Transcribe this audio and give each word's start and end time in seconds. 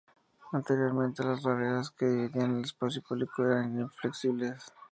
Anteriormente, 0.51 1.23
las 1.23 1.43
barreras 1.43 1.91
que 1.91 2.07
dividían 2.07 2.55
el 2.57 2.63
espacio 2.65 3.03
público 3.03 3.45
eran 3.45 3.79
inflexibles. 3.81 4.73